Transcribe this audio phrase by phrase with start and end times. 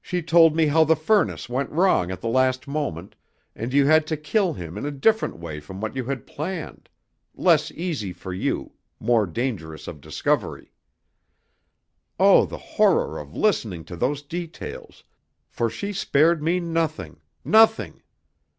[0.03, 3.13] She told me how the furnace went wrong at the last moment
[3.55, 6.89] and you had to kill him in a different way from what you had planned
[7.35, 10.71] less easy for you, more dangerous of discovery.
[12.19, 15.03] Oh, the horror of listening to those details,
[15.51, 18.01] for she spared me nothing nothing!